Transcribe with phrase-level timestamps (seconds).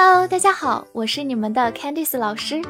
[0.00, 2.62] Hello，大家好，我是你们的 Candice 老师，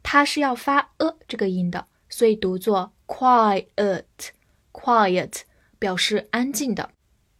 [0.02, 4.22] 它是要发 a 这个音的，所以读作 quiet，quiet。
[5.84, 6.92] 表示安静的，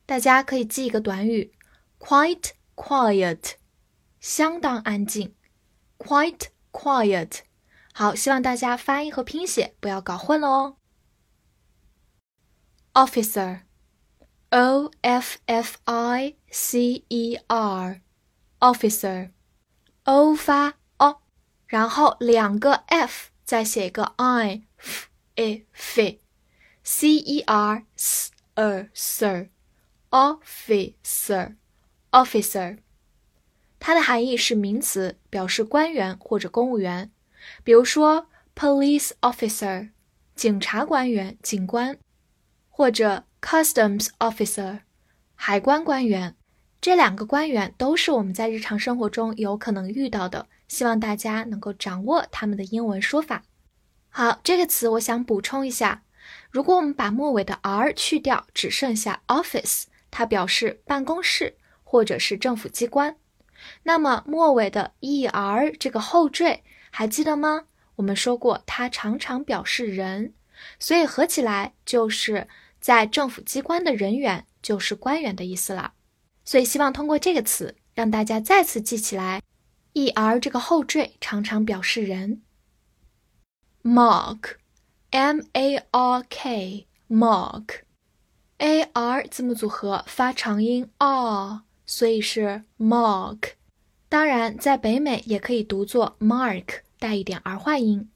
[0.05, 1.55] 大家可以记一个短语
[1.99, 3.53] ：quite quiet，
[4.21, 5.34] 相当安静。
[5.97, 7.38] quite quiet，
[7.94, 10.77] 好，希望大家发音和拼写不要搞混了哦。
[12.93, 21.22] officer，o f f i c e r，officer，o 发 o，
[21.66, 28.34] 然后两个 f，再写一个 i，f e f，c e r s。
[28.54, 29.48] A sir
[30.10, 31.56] officer
[32.10, 32.78] officer，
[33.81, 37.10] 它的含义是名词，表示官员或者公务员。
[37.62, 39.91] 比如说 police officer，
[40.34, 41.98] 警察官员、警官，
[42.70, 44.81] 或者 customs officer，
[45.34, 46.37] 海关官员。
[46.81, 53.43] 这两个官员都是我们在日常生活中有可能遇到的，希望大家能够掌握他们的英文说法。
[54.10, 56.03] 好，这个词我想补充一下。
[56.51, 63.17] 如果我们把末尾的 r 去掉，只剩下 office，它表示办公室或者是政府机关。
[63.85, 67.65] 那么末尾的 er 这个后缀还记得吗？
[67.97, 70.35] 我们说过它常常表示人，
[70.79, 72.49] 所以合起来就是
[72.81, 75.95] 在政府机关的人员，就是官员的意思了。
[76.45, 79.43] 所以希望通过这个词让大家再次记起来
[79.95, 82.43] ，er 这个后缀常常表示人。
[83.83, 84.56] mark。
[85.14, 93.50] M A R K mark，A R 字母组合发长音 R，所以是 mark。
[94.08, 98.10] 当然，在北美也可以读作 mark，带一点儿化音。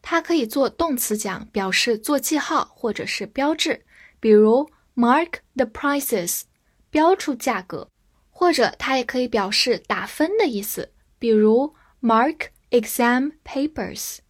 [0.00, 3.84] 它可以做动词讲，表示做记号或者是标志，
[4.18, 6.44] 比如 mark the prices，
[6.88, 7.86] 标出价格；
[8.30, 14.20] 或者它也可以表示打分的意思，比如 mark exam papers。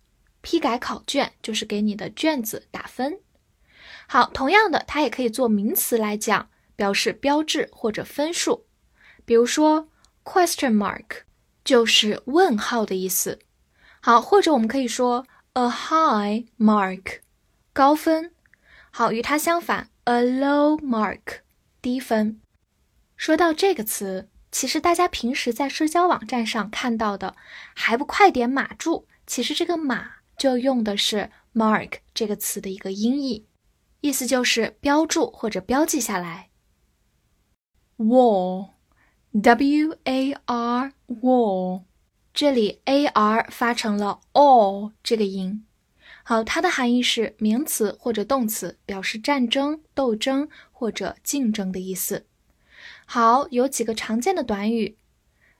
[0.42, 3.20] 批改考卷就是给你的卷子打分。
[4.06, 8.66] 好，同样的，它也可以做名词来讲，表示标志或者分数。
[9.24, 9.88] 比如说
[10.24, 11.22] ，question mark
[11.62, 13.38] 就是问号的意思。
[14.00, 17.20] 好，或者我们可以说 a high mark
[17.72, 18.32] 高分。
[18.90, 21.40] 好，与它相反，a low mark
[21.80, 22.40] 低分。
[23.16, 27.36] 说到这个词，其实大家平时在社交网站上看到的，
[27.74, 29.04] 还不快点码住？
[29.26, 30.19] 其实这个码。
[30.40, 33.46] 就用的是 mark 这个词的一个音译，
[34.00, 36.48] 意思就是标注或者标记下来。
[37.98, 41.82] wall，w a r wall，
[42.32, 45.66] 这里 a r 发成了 all 这个音。
[46.22, 52.24] 好，它的含义是名词或者动词，表示战争、斗争或者竞争的意思。
[53.04, 54.96] 好，有几个常见的短语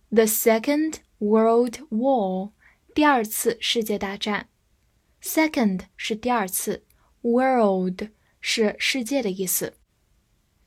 [0.09, 2.53] ：the Second World War，
[2.95, 4.47] 第二次世界大战。
[5.22, 6.84] Second 是第二次，
[7.22, 8.10] World
[8.40, 9.74] 是世界的意思。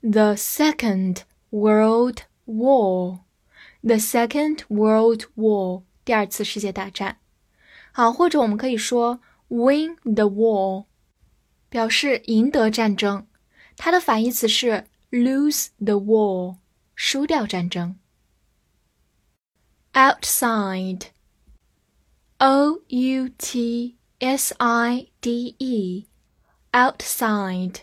[0.01, 7.19] The Second World War。The Second World War，第二次世界大战。
[7.93, 10.87] 好，或者我们可以说 Win the war，
[11.69, 13.27] 表示赢得战争。
[13.77, 16.59] 它的反义词是 lose the war，
[16.97, 17.97] 输掉战争。
[19.93, 21.13] Outside，O
[22.89, 27.77] U T S I D E，outside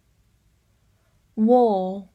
[1.37, 2.09] war，war，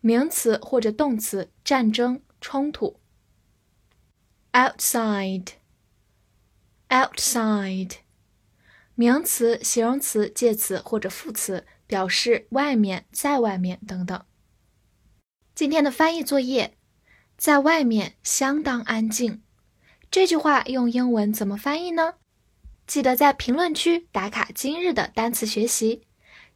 [0.00, 3.00] 名词或者动词战争冲突。
[4.52, 5.54] outside,
[6.90, 7.96] outside，
[8.98, 14.24] 名词、形容词、介词或者副词，表示外面、在外面等等。
[15.54, 16.74] 今天的翻译作业，
[17.36, 19.42] 在外面相当安静。
[20.10, 22.14] 这句话用英文怎么翻译呢？
[22.86, 26.06] 记得在评论区打卡今日的单词学习。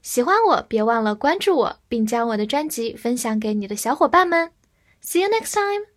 [0.01, 4.51] 喜欢我，别忘了关注我，并将我的专辑分享给你的小伙伴们。
[5.03, 5.90] See you next time.